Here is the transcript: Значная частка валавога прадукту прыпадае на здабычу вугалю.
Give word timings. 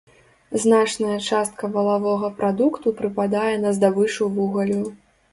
Значная 0.61 1.17
частка 1.25 1.67
валавога 1.75 2.27
прадукту 2.39 2.93
прыпадае 3.01 3.53
на 3.65 3.73
здабычу 3.79 4.31
вугалю. 4.39 4.81